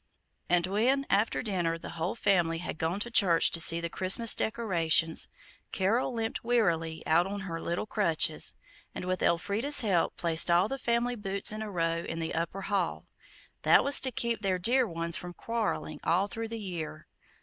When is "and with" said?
8.95-9.21